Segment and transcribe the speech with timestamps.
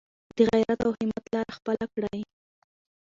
[0.35, 2.21] د غیرت او همت لاره خپله کړئ.